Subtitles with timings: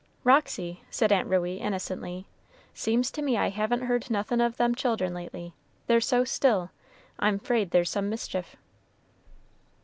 [0.23, 2.25] "Roxy," said Aunt Ruey innocently,
[2.73, 5.53] "seems to me I haven't heard nothin' o' them children lately.
[5.85, 6.71] They're so still,
[7.19, 8.55] I'm 'fraid there's some mischief."